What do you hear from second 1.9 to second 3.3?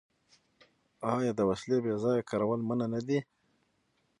ځایه کارول منع نه دي؟